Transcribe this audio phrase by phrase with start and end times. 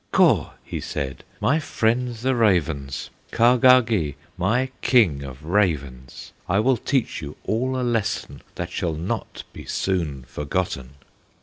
[0.11, 3.11] "Kaw!" he said, "my friends the ravens!
[3.31, 6.33] Kahgahgee, my King of Ravens!
[6.49, 10.95] I will teach you all a lesson That shall not be soon forgotten!"